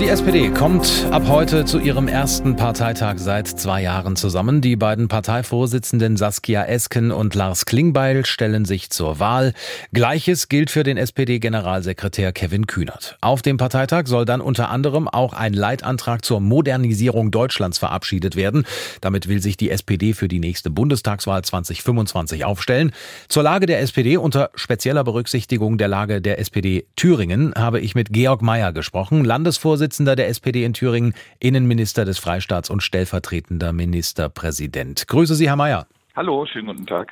[0.00, 4.60] Die SPD kommt ab heute zu ihrem ersten Parteitag seit zwei Jahren zusammen.
[4.60, 9.54] Die beiden Parteivorsitzenden Saskia Esken und Lars Klingbeil stellen sich zur Wahl.
[9.92, 13.18] Gleiches gilt für den SPD-Generalsekretär Kevin Kühnert.
[13.20, 18.66] Auf dem Parteitag soll dann unter anderem auch ein Leitantrag zur Modernisierung Deutschlands verabschiedet werden.
[19.00, 22.92] Damit will sich die SPD für die nächste Bundestagswahl 2025 aufstellen.
[23.26, 28.12] Zur Lage der SPD unter spezieller Berücksichtigung der Lage der SPD Thüringen habe ich mit
[28.12, 35.08] Georg Mayer gesprochen, Landesvorsitzender Vorsitzender der SPD in Thüringen, Innenminister des Freistaats und stellvertretender Ministerpräsident.
[35.08, 35.86] Grüße Sie, Herr Mayer.
[36.14, 37.10] Hallo, schönen guten Tag.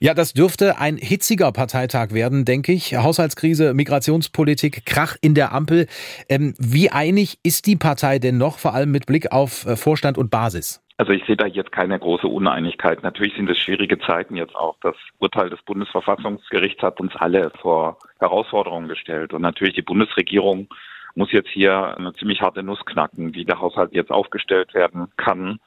[0.00, 2.96] Ja, das dürfte ein hitziger Parteitag werden, denke ich.
[2.96, 5.86] Haushaltskrise, Migrationspolitik, Krach in der Ampel.
[6.28, 10.18] Ähm, wie einig ist die Partei denn noch, vor allem mit Blick auf äh, Vorstand
[10.18, 10.82] und Basis?
[10.96, 13.04] Also ich sehe da jetzt keine große Uneinigkeit.
[13.04, 14.76] Natürlich sind es schwierige Zeiten jetzt auch.
[14.80, 19.32] Das Urteil des Bundesverfassungsgerichts hat uns alle vor Herausforderungen gestellt.
[19.32, 20.66] Und natürlich die Bundesregierung
[21.14, 25.58] muss jetzt hier eine ziemlich harte Nuss knacken, wie der Haushalt jetzt aufgestellt werden kann.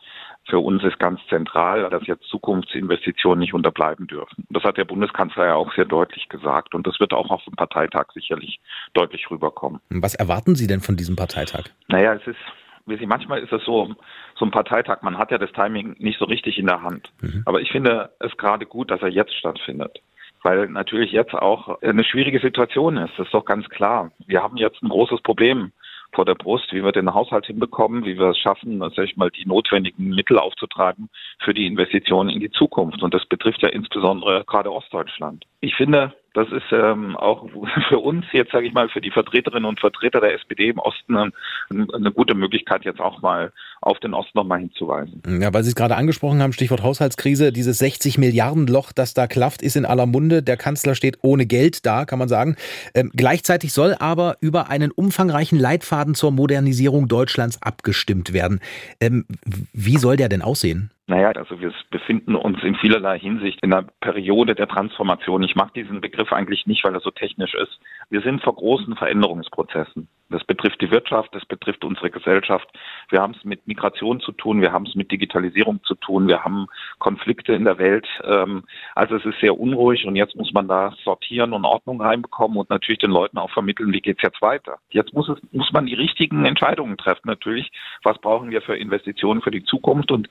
[0.49, 4.45] Für uns ist ganz zentral, dass jetzt Zukunftsinvestitionen nicht unterbleiben dürfen.
[4.49, 7.55] Das hat der Bundeskanzler ja auch sehr deutlich gesagt und das wird auch auf dem
[7.55, 8.59] Parteitag sicherlich
[8.93, 9.81] deutlich rüberkommen.
[9.89, 11.65] Was erwarten Sie denn von diesem Parteitag?
[11.87, 12.39] Naja, es ist
[12.87, 13.93] wie Sie, manchmal ist es so,
[14.35, 17.11] so ein Parteitag, man hat ja das Timing nicht so richtig in der Hand.
[17.21, 17.43] Mhm.
[17.45, 20.01] Aber ich finde es gerade gut, dass er jetzt stattfindet
[20.43, 23.13] weil natürlich jetzt auch eine schwierige Situation ist.
[23.17, 24.11] Das ist doch ganz klar.
[24.25, 25.71] Wir haben jetzt ein großes Problem
[26.13, 29.31] vor der Brust, wie wir den Haushalt hinbekommen, wie wir es schaffen, sag ich mal,
[29.31, 33.01] die notwendigen Mittel aufzutreiben für die Investitionen in die Zukunft.
[33.01, 35.45] Und das betrifft ja insbesondere gerade Ostdeutschland.
[35.61, 37.47] Ich finde, das ist ähm, auch
[37.89, 41.17] für uns jetzt, sage ich mal, für die Vertreterinnen und Vertreter der SPD im Osten
[41.17, 41.31] eine,
[41.69, 43.51] eine gute Möglichkeit, jetzt auch mal
[43.81, 45.21] auf den Osten nochmal hinzuweisen.
[45.41, 49.27] Ja, weil Sie es gerade angesprochen haben, Stichwort Haushaltskrise, dieses 60 Milliarden Loch, das da
[49.27, 50.43] klafft, ist in aller Munde.
[50.43, 52.55] Der Kanzler steht ohne Geld da, kann man sagen.
[52.93, 58.59] Ähm, gleichzeitig soll aber über einen umfangreichen Leitfaden zur Modernisierung Deutschlands abgestimmt werden.
[58.99, 59.25] Ähm,
[59.73, 60.91] wie soll der denn aussehen?
[61.07, 65.43] Naja, also wir befinden uns in vielerlei Hinsicht in einer Periode der Transformation.
[65.43, 67.79] Ich mag diesen Begriff eigentlich nicht, weil er so technisch ist.
[68.09, 70.07] Wir sind vor großen Veränderungsprozessen.
[70.31, 72.67] Das betrifft die Wirtschaft, das betrifft unsere Gesellschaft.
[73.09, 76.43] Wir haben es mit Migration zu tun, wir haben es mit Digitalisierung zu tun, wir
[76.43, 76.67] haben
[76.99, 78.07] Konflikte in der Welt.
[78.23, 78.63] Ähm,
[78.95, 82.69] also es ist sehr unruhig und jetzt muss man da sortieren und Ordnung reinbekommen und
[82.69, 84.77] natürlich den Leuten auch vermitteln, wie geht's jetzt weiter.
[84.89, 87.71] Jetzt muss es, muss man die richtigen Entscheidungen treffen natürlich.
[88.03, 90.11] Was brauchen wir für Investitionen für die Zukunft?
[90.11, 90.29] Und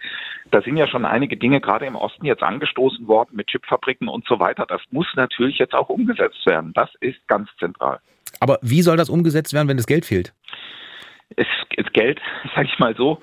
[0.51, 4.27] da sind ja schon einige Dinge gerade im Osten jetzt angestoßen worden mit Chipfabriken und
[4.27, 4.65] so weiter.
[4.67, 6.73] Das muss natürlich jetzt auch umgesetzt werden.
[6.75, 8.01] Das ist ganz zentral.
[8.41, 10.33] Aber wie soll das umgesetzt werden, wenn das Geld fehlt?
[11.37, 11.47] Es,
[11.77, 12.21] es Geld,
[12.55, 13.21] sage ich mal so,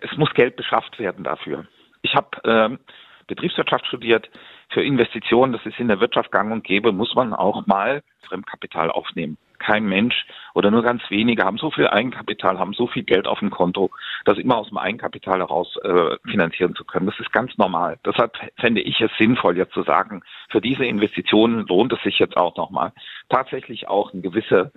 [0.00, 1.66] es muss Geld beschafft werden dafür.
[2.02, 2.78] Ich habe ähm,
[3.26, 4.28] Betriebswirtschaft studiert.
[4.70, 8.90] Für Investitionen, das ist in der Wirtschaft gang und gäbe, muss man auch mal Fremdkapital
[8.90, 10.26] aufnehmen kein Mensch
[10.58, 13.92] oder nur ganz wenige haben so viel Eigenkapital, haben so viel Geld auf dem Konto,
[14.24, 17.06] das immer aus dem Eigenkapital heraus äh, finanzieren zu können.
[17.06, 17.96] Das ist ganz normal.
[18.04, 22.36] Deshalb fände ich es sinnvoll, jetzt zu sagen, für diese Investitionen lohnt es sich jetzt
[22.36, 22.90] auch nochmal,
[23.28, 24.72] tatsächlich auch eine gewisse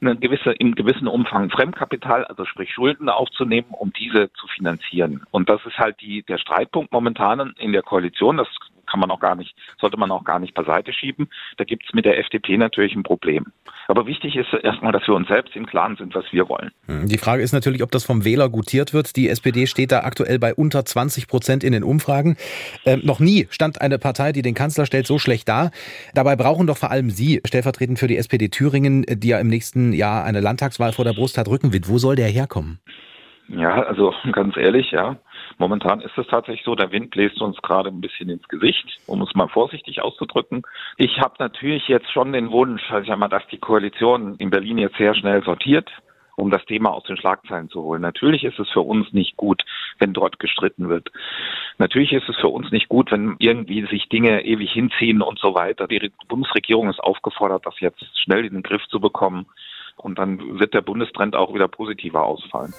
[0.00, 5.24] eine gewisse, im gewissen Umfang Fremdkapital, also sprich Schulden aufzunehmen, um diese zu finanzieren.
[5.32, 8.36] Und das ist halt die, der Streitpunkt momentan in der Koalition.
[8.36, 8.48] Das
[8.88, 11.28] kann man auch gar nicht, sollte man auch gar nicht beiseite schieben.
[11.56, 13.46] Da gibt es mit der FDP natürlich ein Problem.
[13.90, 16.70] Aber wichtig ist erstmal, dass wir uns selbst im Klaren sind, was wir wollen.
[16.86, 19.16] Hm, die Frage ist natürlich, ob das vom Wähler gutiert wird.
[19.16, 22.36] Die SPD steht da aktuell bei unter 20 Prozent in den Umfragen.
[22.84, 25.70] Ähm, noch nie stand eine Partei, die den Kanzler stellt, so schlecht da.
[26.14, 29.94] Dabei brauchen doch vor allem Sie, stellvertretend für die SPD Thüringen, die ja im nächsten
[29.94, 31.88] Jahr eine Landtagswahl vor der Brust hat, Rückenwind.
[31.88, 32.80] Wo soll der herkommen?
[33.48, 35.16] Ja, also ganz ehrlich, ja.
[35.58, 39.20] Momentan ist es tatsächlich so, der Wind bläst uns gerade ein bisschen ins Gesicht, um
[39.22, 40.62] es mal vorsichtig auszudrücken.
[40.96, 44.96] Ich habe natürlich jetzt schon den Wunsch, also mal, dass die Koalition in Berlin jetzt
[44.96, 45.90] sehr schnell sortiert,
[46.36, 48.00] um das Thema aus den Schlagzeilen zu holen.
[48.00, 49.64] Natürlich ist es für uns nicht gut,
[49.98, 51.10] wenn dort gestritten wird.
[51.78, 55.56] Natürlich ist es für uns nicht gut, wenn irgendwie sich Dinge ewig hinziehen und so
[55.56, 55.88] weiter.
[55.88, 59.46] Die Bundesregierung ist aufgefordert, das jetzt schnell in den Griff zu bekommen.
[59.96, 62.72] Und dann wird der Bundestrend auch wieder positiver ausfallen.